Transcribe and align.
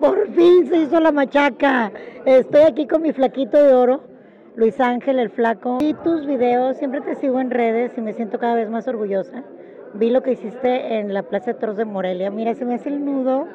Por 0.00 0.28
fin 0.32 0.66
se 0.66 0.76
hizo 0.78 1.00
la 1.00 1.12
machaca. 1.12 1.90
Estoy 2.24 2.62
aquí 2.62 2.86
con 2.86 3.02
mi 3.02 3.12
flaquito 3.12 3.62
de 3.62 3.72
oro, 3.72 4.02
Luis 4.54 4.78
Ángel, 4.80 5.18
el 5.18 5.30
flaco. 5.30 5.78
Vi 5.78 5.94
tus 5.94 6.26
videos, 6.26 6.76
siempre 6.76 7.00
te 7.00 7.14
sigo 7.14 7.40
en 7.40 7.50
redes 7.50 7.96
y 7.96 8.00
me 8.00 8.12
siento 8.12 8.38
cada 8.38 8.54
vez 8.54 8.68
más 8.68 8.86
orgullosa. 8.88 9.44
Vi 9.94 10.10
lo 10.10 10.22
que 10.22 10.32
hiciste 10.32 10.98
en 10.98 11.14
la 11.14 11.22
Plaza 11.22 11.52
de 11.52 11.58
Toros 11.58 11.76
de 11.76 11.86
Morelia. 11.86 12.30
Mira, 12.30 12.54
se 12.54 12.64
me 12.64 12.74
hace 12.74 12.90
el 12.90 13.04
nudo 13.04 13.46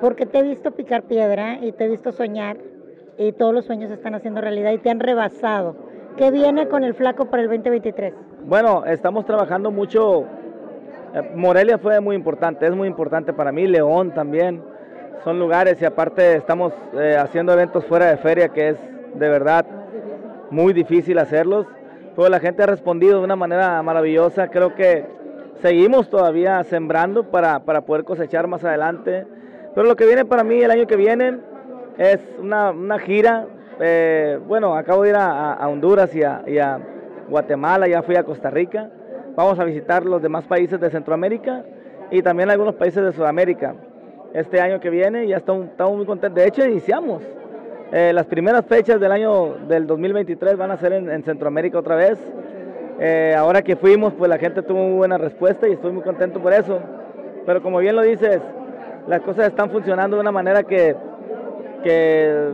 porque 0.00 0.26
te 0.26 0.38
he 0.38 0.42
visto 0.42 0.72
picar 0.72 1.02
piedra 1.02 1.58
y 1.60 1.72
te 1.72 1.84
he 1.84 1.88
visto 1.88 2.10
soñar 2.10 2.56
y 3.16 3.32
todos 3.32 3.54
los 3.54 3.64
sueños 3.64 3.90
están 3.90 4.14
haciendo 4.14 4.40
realidad 4.40 4.72
y 4.72 4.78
te 4.78 4.90
han 4.90 4.98
rebasado. 4.98 5.76
¿Qué 6.16 6.30
viene 6.30 6.66
con 6.66 6.82
el 6.82 6.94
flaco 6.94 7.26
para 7.26 7.42
el 7.42 7.48
2023? 7.48 8.14
Bueno, 8.44 8.84
estamos 8.84 9.24
trabajando 9.26 9.70
mucho. 9.70 10.24
Eh, 11.14 11.30
Morelia 11.36 11.78
fue 11.78 12.00
muy 12.00 12.16
importante, 12.16 12.66
es 12.66 12.74
muy 12.74 12.88
importante 12.88 13.32
para 13.32 13.52
mí, 13.52 13.66
León 13.66 14.12
también. 14.12 14.71
Son 15.24 15.38
lugares 15.38 15.80
y 15.80 15.84
aparte 15.84 16.36
estamos 16.36 16.72
eh, 16.94 17.16
haciendo 17.18 17.52
eventos 17.52 17.84
fuera 17.86 18.06
de 18.06 18.16
feria 18.16 18.48
que 18.48 18.70
es 18.70 18.78
de 19.14 19.28
verdad 19.28 19.64
muy 20.50 20.72
difícil 20.72 21.18
hacerlos. 21.18 21.66
Pero 22.16 22.28
la 22.28 22.40
gente 22.40 22.62
ha 22.62 22.66
respondido 22.66 23.18
de 23.18 23.24
una 23.24 23.36
manera 23.36 23.82
maravillosa. 23.82 24.48
Creo 24.48 24.74
que 24.74 25.06
seguimos 25.60 26.10
todavía 26.10 26.62
sembrando 26.64 27.30
para, 27.30 27.60
para 27.60 27.82
poder 27.82 28.04
cosechar 28.04 28.46
más 28.48 28.64
adelante. 28.64 29.26
Pero 29.74 29.86
lo 29.86 29.96
que 29.96 30.06
viene 30.06 30.24
para 30.24 30.44
mí 30.44 30.60
el 30.60 30.70
año 30.70 30.86
que 30.86 30.96
viene 30.96 31.38
es 31.98 32.20
una, 32.38 32.70
una 32.70 32.98
gira. 32.98 33.46
Eh, 33.80 34.38
bueno, 34.46 34.76
acabo 34.76 35.04
de 35.04 35.10
ir 35.10 35.16
a, 35.16 35.54
a 35.54 35.68
Honduras 35.68 36.14
y 36.14 36.22
a, 36.22 36.42
y 36.46 36.58
a, 36.58 36.78
Guatemala, 37.28 37.88
ya 37.88 38.02
fui 38.02 38.16
a 38.16 38.24
Costa 38.24 38.50
Rica. 38.50 38.90
Vamos 39.34 39.58
a 39.58 39.64
visitar 39.64 40.04
los 40.04 40.20
demás 40.20 40.44
países 40.44 40.78
de 40.80 40.90
Centroamérica 40.90 41.64
y 42.10 42.22
también 42.22 42.50
algunos 42.50 42.74
países 42.74 43.02
de 43.02 43.12
Sudamérica. 43.12 43.74
Este 44.34 44.60
año 44.60 44.80
que 44.80 44.88
viene 44.88 45.26
ya 45.26 45.36
estamos, 45.36 45.66
estamos 45.66 45.96
muy 45.96 46.06
contentos. 46.06 46.42
De 46.42 46.48
hecho, 46.48 46.64
iniciamos. 46.64 47.22
Eh, 47.92 48.12
las 48.14 48.24
primeras 48.24 48.64
fechas 48.64 48.98
del 48.98 49.12
año 49.12 49.54
del 49.68 49.86
2023 49.86 50.56
van 50.56 50.70
a 50.70 50.78
ser 50.78 50.94
en, 50.94 51.10
en 51.10 51.22
Centroamérica 51.22 51.78
otra 51.78 51.94
vez. 51.96 52.18
Eh, 52.98 53.34
ahora 53.36 53.62
que 53.62 53.76
fuimos, 53.76 54.14
pues 54.14 54.30
la 54.30 54.38
gente 54.38 54.62
tuvo 54.62 54.78
muy 54.78 54.96
buena 54.96 55.18
respuesta 55.18 55.68
y 55.68 55.72
estoy 55.72 55.92
muy 55.92 56.02
contento 56.02 56.40
por 56.40 56.52
eso. 56.54 56.80
Pero 57.44 57.62
como 57.62 57.78
bien 57.78 57.94
lo 57.94 58.02
dices, 58.02 58.40
las 59.06 59.20
cosas 59.20 59.48
están 59.48 59.70
funcionando 59.70 60.16
de 60.16 60.22
una 60.22 60.32
manera 60.32 60.62
que, 60.62 60.96
que 61.82 62.52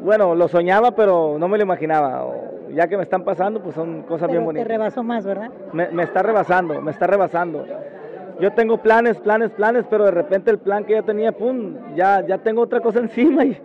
bueno, 0.00 0.34
lo 0.34 0.48
soñaba, 0.48 0.92
pero 0.92 1.36
no 1.38 1.48
me 1.48 1.58
lo 1.58 1.64
imaginaba. 1.64 2.26
Ya 2.70 2.88
que 2.88 2.96
me 2.96 3.02
están 3.02 3.24
pasando, 3.24 3.62
pues 3.62 3.74
son 3.74 4.02
cosas 4.02 4.28
Pero 4.28 4.32
bien 4.32 4.44
bonitas. 4.44 4.66
Te 4.66 4.72
rebasó 4.72 5.02
más, 5.02 5.26
¿verdad? 5.26 5.50
Me, 5.74 5.90
me 5.90 6.04
está 6.04 6.22
rebasando, 6.22 6.80
me 6.80 6.90
está 6.90 7.06
rebasando. 7.06 7.66
Yo 8.40 8.52
tengo 8.52 8.78
planes, 8.78 9.18
planes, 9.18 9.50
planes, 9.50 9.84
pero 9.88 10.04
de 10.04 10.10
repente 10.10 10.50
el 10.50 10.58
plan 10.58 10.84
que 10.84 10.94
ya 10.94 11.02
tenía, 11.02 11.32
pum, 11.32 11.74
ya, 11.94 12.26
ya 12.26 12.38
tengo 12.38 12.62
otra 12.62 12.80
cosa 12.80 12.98
encima 13.00 13.44
y 13.44 13.56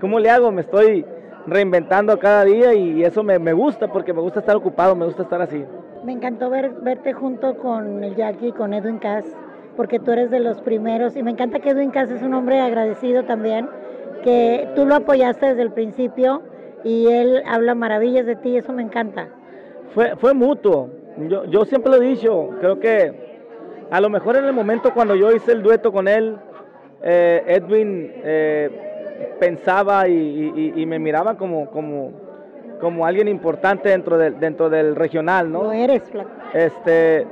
¿cómo 0.00 0.18
le 0.18 0.30
hago? 0.30 0.50
Me 0.50 0.62
estoy 0.62 1.04
reinventando 1.46 2.18
cada 2.18 2.44
día 2.44 2.74
y 2.74 3.04
eso 3.04 3.22
me, 3.22 3.38
me 3.38 3.52
gusta 3.52 3.92
porque 3.92 4.12
me 4.12 4.20
gusta 4.20 4.40
estar 4.40 4.56
ocupado, 4.56 4.96
me 4.96 5.06
gusta 5.06 5.22
estar 5.22 5.40
así. 5.40 5.64
Me 6.04 6.12
encantó 6.12 6.50
ver, 6.50 6.70
verte 6.82 7.12
junto 7.12 7.56
con 7.56 8.02
el 8.04 8.14
Jackie, 8.16 8.52
con 8.52 8.74
Edwin 8.74 8.98
Cass, 8.98 9.24
porque 9.76 9.98
tú 9.98 10.12
eres 10.12 10.30
de 10.30 10.40
los 10.40 10.60
primeros 10.60 11.16
y 11.16 11.22
me 11.22 11.30
encanta 11.30 11.60
que 11.60 11.70
Edwin 11.70 11.90
Cass 11.90 12.10
es 12.10 12.22
un 12.22 12.34
hombre 12.34 12.60
agradecido 12.60 13.24
también, 13.24 13.68
que 14.22 14.68
tú 14.74 14.86
lo 14.86 14.96
apoyaste 14.96 15.46
desde 15.46 15.62
el 15.62 15.72
principio 15.72 16.42
y 16.84 17.06
él 17.08 17.42
habla 17.46 17.74
maravillas 17.74 18.26
de 18.26 18.36
ti, 18.36 18.56
eso 18.56 18.72
me 18.72 18.82
encanta. 18.82 19.28
Fue, 19.94 20.16
fue 20.16 20.34
mutuo, 20.34 20.90
yo, 21.28 21.44
yo 21.46 21.64
siempre 21.64 21.90
lo 21.90 22.02
he 22.02 22.06
dicho, 22.08 22.50
creo 22.60 22.78
que 22.78 23.25
a 23.90 24.00
lo 24.00 24.10
mejor 24.10 24.36
en 24.36 24.44
el 24.44 24.52
momento 24.52 24.92
cuando 24.92 25.14
yo 25.14 25.32
hice 25.32 25.52
el 25.52 25.62
dueto 25.62 25.92
con 25.92 26.08
él, 26.08 26.36
eh, 27.02 27.42
Edwin 27.46 28.12
eh, 28.24 29.36
pensaba 29.38 30.08
y, 30.08 30.12
y, 30.14 30.82
y, 30.82 30.86
me 30.86 30.98
miraba 30.98 31.36
como, 31.36 31.70
como, 31.70 32.12
como 32.80 33.06
alguien 33.06 33.28
importante 33.28 33.90
dentro 33.90 34.18
del, 34.18 34.40
dentro 34.40 34.68
del 34.68 34.96
regional, 34.96 35.50
¿no? 35.50 35.64
Lo 35.64 35.72
eres, 35.72 36.02
flaco. 36.04 36.30
Este, 36.52 37.26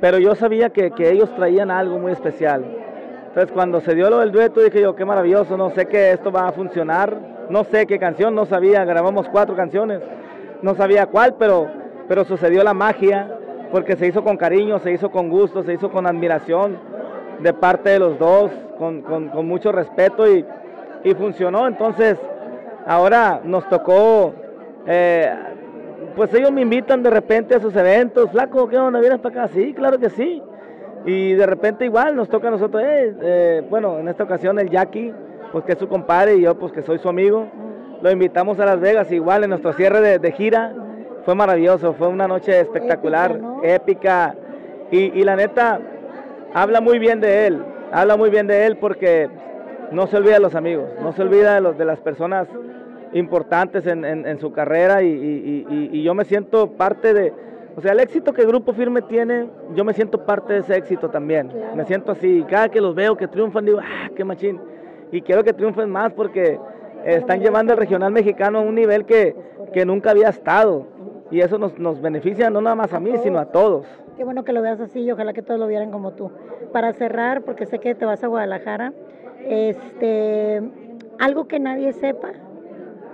pero 0.00 0.18
yo 0.18 0.34
sabía 0.34 0.70
que, 0.70 0.90
que, 0.90 1.10
ellos 1.10 1.34
traían 1.34 1.70
algo 1.70 1.98
muy 1.98 2.12
especial. 2.12 2.64
Entonces 3.28 3.52
cuando 3.52 3.80
se 3.80 3.94
dio 3.94 4.10
lo 4.10 4.18
del 4.18 4.32
dueto 4.32 4.60
dije 4.60 4.80
yo, 4.80 4.96
qué 4.96 5.04
maravilloso, 5.04 5.56
no 5.56 5.70
sé 5.70 5.86
que 5.86 6.10
esto 6.12 6.32
va 6.32 6.48
a 6.48 6.52
funcionar, 6.52 7.16
no 7.50 7.64
sé 7.64 7.86
qué 7.86 7.98
canción, 7.98 8.34
no 8.34 8.46
sabía, 8.46 8.84
grabamos 8.84 9.28
cuatro 9.28 9.54
canciones, 9.54 10.00
no 10.62 10.74
sabía 10.74 11.06
cuál, 11.06 11.36
pero, 11.38 11.68
pero 12.08 12.24
sucedió 12.24 12.64
la 12.64 12.74
magia 12.74 13.38
porque 13.70 13.96
se 13.96 14.06
hizo 14.06 14.24
con 14.24 14.36
cariño, 14.36 14.78
se 14.78 14.92
hizo 14.92 15.10
con 15.10 15.28
gusto, 15.28 15.62
se 15.62 15.74
hizo 15.74 15.90
con 15.90 16.06
admiración 16.06 16.78
de 17.40 17.52
parte 17.52 17.90
de 17.90 17.98
los 17.98 18.18
dos, 18.18 18.50
con, 18.78 19.02
con, 19.02 19.46
mucho 19.46 19.72
respeto 19.72 20.30
y, 20.30 20.44
y, 21.04 21.14
funcionó. 21.14 21.66
Entonces, 21.66 22.16
ahora 22.86 23.40
nos 23.44 23.68
tocó, 23.68 24.34
eh, 24.86 25.32
pues 26.16 26.32
ellos 26.34 26.50
me 26.50 26.62
invitan 26.62 27.02
de 27.02 27.10
repente 27.10 27.54
a 27.54 27.60
sus 27.60 27.74
eventos, 27.76 28.30
flaco, 28.30 28.68
¿qué 28.68 28.78
onda? 28.78 29.00
¿Vienes 29.00 29.20
para 29.20 29.44
acá? 29.44 29.54
Sí, 29.54 29.74
claro 29.74 29.98
que 29.98 30.10
sí. 30.10 30.42
Y 31.04 31.34
de 31.34 31.46
repente 31.46 31.84
igual 31.84 32.16
nos 32.16 32.28
toca 32.28 32.48
a 32.48 32.50
nosotros, 32.50 32.82
eh, 32.84 33.14
eh, 33.22 33.66
bueno, 33.70 33.98
en 33.98 34.08
esta 34.08 34.24
ocasión 34.24 34.58
el 34.58 34.68
Jackie, 34.68 35.12
pues 35.52 35.64
que 35.64 35.72
es 35.72 35.78
su 35.78 35.88
compadre 35.88 36.36
y 36.36 36.42
yo 36.42 36.58
pues 36.58 36.72
que 36.72 36.82
soy 36.82 36.98
su 36.98 37.08
amigo, 37.08 37.46
lo 38.02 38.10
invitamos 38.10 38.58
a 38.58 38.64
Las 38.64 38.80
Vegas 38.80 39.10
igual 39.12 39.44
en 39.44 39.50
nuestro 39.50 39.72
cierre 39.72 40.18
de 40.18 40.32
gira 40.32 40.74
fue 41.28 41.34
maravilloso, 41.34 41.92
fue 41.92 42.08
una 42.08 42.26
noche 42.26 42.58
espectacular, 42.58 43.32
épica, 43.32 43.42
¿no? 43.42 43.62
épica. 43.62 44.34
Y, 44.90 45.20
y, 45.20 45.24
la 45.24 45.36
neta 45.36 45.78
habla 46.54 46.80
muy 46.80 46.98
bien 46.98 47.20
de 47.20 47.46
él, 47.46 47.62
habla 47.92 48.16
muy 48.16 48.30
bien 48.30 48.46
de 48.46 48.64
él 48.64 48.78
porque 48.78 49.28
no 49.92 50.06
se 50.06 50.16
olvida 50.16 50.36
de 50.36 50.40
los 50.40 50.54
amigos, 50.54 50.88
no 51.02 51.12
se 51.12 51.20
olvida 51.20 51.56
de, 51.56 51.60
los, 51.60 51.76
de 51.76 51.84
las 51.84 52.00
personas 52.00 52.48
importantes 53.12 53.86
en, 53.86 54.06
en, 54.06 54.26
en 54.26 54.40
su 54.40 54.52
carrera 54.52 55.02
y, 55.02 55.08
y, 55.08 55.90
y, 55.92 56.02
yo 56.02 56.14
me 56.14 56.24
siento 56.24 56.70
parte 56.70 57.12
de, 57.12 57.34
o 57.76 57.82
sea, 57.82 57.92
el 57.92 58.00
éxito 58.00 58.32
que 58.32 58.46
Grupo 58.46 58.72
Firme 58.72 59.02
tiene, 59.02 59.50
yo 59.74 59.84
me 59.84 59.92
siento 59.92 60.24
parte 60.24 60.54
de 60.54 60.60
ese 60.60 60.76
éxito 60.76 61.10
también, 61.10 61.48
claro. 61.48 61.76
me 61.76 61.84
siento 61.84 62.12
así, 62.12 62.42
cada 62.48 62.70
que 62.70 62.80
los 62.80 62.94
veo 62.94 63.18
que 63.18 63.28
triunfan 63.28 63.66
digo, 63.66 63.80
ah, 63.82 64.08
qué 64.16 64.24
machín, 64.24 64.58
y 65.12 65.20
quiero 65.20 65.44
que 65.44 65.52
triunfen 65.52 65.90
más 65.90 66.10
porque 66.14 66.58
están 67.04 67.40
llevando 67.40 67.74
el 67.74 67.78
regional 67.78 68.12
mexicano 68.12 68.60
a 68.60 68.62
un 68.62 68.74
nivel 68.74 69.04
que, 69.04 69.36
que 69.74 69.84
nunca 69.84 70.12
había 70.12 70.30
estado 70.30 70.86
y 71.30 71.40
eso 71.40 71.58
nos, 71.58 71.78
nos, 71.78 72.00
beneficia 72.00 72.50
no 72.50 72.60
nada 72.60 72.76
más 72.76 72.92
a 72.92 73.00
mí, 73.00 73.12
sino 73.22 73.38
a 73.38 73.46
todos. 73.46 73.86
Qué 74.16 74.24
bueno 74.24 74.44
que 74.44 74.52
lo 74.52 74.62
veas 74.62 74.80
así 74.80 75.00
y 75.00 75.10
ojalá 75.10 75.32
que 75.32 75.42
todos 75.42 75.60
lo 75.60 75.66
vieran 75.66 75.90
como 75.90 76.12
tú. 76.12 76.30
Para 76.72 76.92
cerrar, 76.92 77.42
porque 77.42 77.66
sé 77.66 77.78
que 77.78 77.94
te 77.94 78.04
vas 78.04 78.24
a 78.24 78.28
Guadalajara, 78.28 78.92
este, 79.46 80.62
algo 81.18 81.46
que 81.46 81.60
nadie 81.60 81.92
sepa 81.92 82.32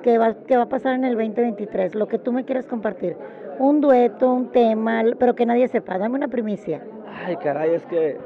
que 0.03 0.19
va, 0.19 0.34
que 0.34 0.56
va 0.56 0.64
a 0.64 0.69
pasar 0.69 0.94
en 0.94 1.04
el 1.04 1.14
2023, 1.14 1.94
lo 1.94 2.06
que 2.08 2.19
tú 2.19 2.30
me 2.30 2.44
quieras 2.44 2.66
compartir. 2.66 3.16
Un 3.58 3.80
dueto, 3.80 4.32
un 4.32 4.50
tema, 4.50 5.03
pero 5.19 5.34
que 5.34 5.47
nadie 5.47 5.66
sepa. 5.69 5.97
Dame 5.97 6.16
una 6.16 6.28
primicia. 6.28 6.82
Ay, 7.24 7.36
caray, 7.36 7.74
es 7.74 7.86
que 7.86 8.19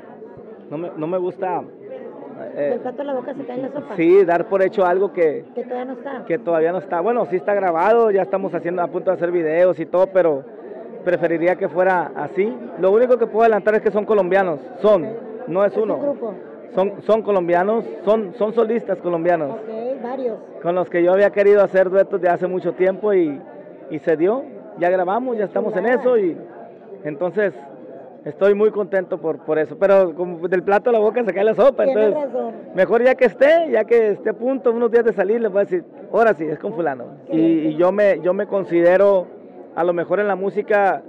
no 0.71 0.78
me, 0.78 0.91
no 0.97 1.06
me 1.06 1.19
gusta 1.19 1.62
eh, 2.54 2.70
del 2.70 2.81
plato 2.81 3.03
a 3.03 3.04
la 3.04 3.14
boca 3.14 3.34
se 3.34 3.44
cae 3.44 3.56
en 3.56 3.62
la 3.62 3.72
sopa. 3.72 3.97
Sí, 3.97 4.25
dar 4.25 4.48
por 4.48 4.62
hecho 4.62 4.84
algo 4.84 5.12
que, 5.12 5.44
que 5.54 5.64
todavía 5.64 5.84
no 5.84 5.92
está. 5.94 6.25
Que 6.26 6.38
todavía 6.38 6.72
no 6.72 6.78
está. 6.78 7.00
Bueno, 7.00 7.26
sí 7.26 7.36
está 7.36 7.54
grabado, 7.54 8.10
ya 8.10 8.22
estamos 8.22 8.54
haciendo 8.54 8.82
a 8.82 8.86
punto 8.88 9.10
de 9.10 9.16
hacer 9.16 9.31
videos 9.31 9.78
y 9.78 9.86
todo, 9.86 10.06
pero 10.09 10.44
preferiría 11.04 11.56
que 11.56 11.69
fuera 11.69 12.12
así. 12.16 12.53
Lo 12.80 12.91
único 12.91 13.18
que 13.18 13.27
puedo 13.27 13.42
adelantar 13.42 13.74
es 13.77 13.83
que 13.83 13.91
son 13.91 14.04
colombianos, 14.04 14.60
son, 14.80 15.04
okay. 15.04 15.16
no 15.47 15.65
es, 15.65 15.72
¿Es 15.72 15.78
uno. 15.78 15.97
Un 15.97 16.03
grupo? 16.03 16.34
Son, 16.74 17.03
son 17.03 17.22
colombianos, 17.22 17.84
son, 18.04 18.34
son 18.34 18.53
solistas 18.53 18.98
colombianos. 18.98 19.53
Ok, 19.53 20.03
varios. 20.03 20.39
Con 20.62 20.74
los 20.74 20.89
que 20.91 21.03
yo 21.03 21.12
había 21.12 21.30
querido 21.30 21.62
hacer 21.62 21.89
duetos 21.89 22.21
de 22.21 22.28
hace 22.28 22.47
mucho 22.47 22.72
tiempo 22.74 23.15
y, 23.15 23.41
y 23.91 23.98
se 24.01 24.16
dio. 24.16 24.44
Ya 24.78 24.91
grabamos, 24.91 25.36
ya 25.36 25.47
estamos 25.47 25.74
en 25.77 25.86
eso 25.86 26.18
y 26.18 26.36
entonces 27.04 27.54
Estoy 28.24 28.54
muy 28.54 28.70
contento 28.70 29.18
por, 29.18 29.38
por 29.44 29.59
eso, 29.59 29.78
pero 29.78 30.15
como 30.15 30.48
del 30.48 30.62
plato 30.62 30.91
a 30.91 30.92
la 30.92 30.98
boca 30.98 31.24
se 31.24 31.32
cae 31.32 31.44
la 31.44 31.54
sopa, 31.54 31.84
entonces 31.84 32.15
razón. 32.15 32.54
mejor 32.74 33.03
ya 33.03 33.15
que 33.15 33.26
esté, 33.26 33.70
ya 33.70 33.84
que 33.84 34.10
esté 34.10 34.30
a 34.30 34.34
punto, 34.34 34.72
unos 34.72 34.91
días 34.91 35.04
de 35.04 35.12
salir, 35.12 35.41
les 35.41 35.50
voy 35.50 35.60
a 35.60 35.65
decir, 35.65 35.84
ahora 36.12 36.34
sí, 36.34 36.44
es 36.44 36.59
con 36.59 36.74
fulano. 36.74 37.18
Y, 37.30 37.38
y, 37.41 37.76
yo, 37.76 37.92
me, 37.92 38.20
yo 38.20 38.34
me 38.34 38.47
considero, 38.47 39.26
a 39.74 39.84
lo 39.84 39.92
mejor 39.92 40.18
en 40.18 40.26
la 40.26 40.34
música, 40.34 41.03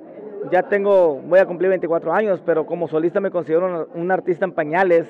ya 0.51 0.63
tengo, 0.63 1.19
voy 1.27 1.39
a 1.39 1.45
cumplir 1.45 1.69
24 1.69 2.13
años, 2.13 2.41
pero 2.45 2.65
como 2.65 2.87
solista 2.87 3.19
me 3.19 3.31
considero 3.31 3.87
un, 3.93 4.01
un 4.01 4.11
artista 4.11 4.45
en 4.45 4.53
pañales 4.53 5.07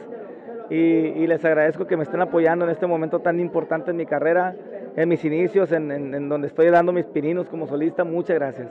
y, 0.69 0.75
y, 0.75 1.27
les 1.27 1.43
agradezco 1.43 1.85
que 1.85 1.97
me 1.97 2.03
estén 2.03 2.21
apoyando 2.21 2.63
en 2.65 2.71
este 2.71 2.87
momento 2.87 3.19
tan 3.19 3.39
importante 3.39 3.91
en 3.91 3.97
mi 3.97 4.05
carrera, 4.05 4.55
en 4.95 5.09
mis 5.09 5.23
inicios, 5.25 5.71
en, 5.73 5.91
en, 5.91 6.15
en 6.15 6.29
donde 6.29 6.47
estoy 6.47 6.69
dando 6.69 6.93
mis 6.93 7.05
pininos 7.05 7.49
como 7.49 7.67
solista, 7.67 8.03
muchas 8.03 8.35
gracias. 8.35 8.69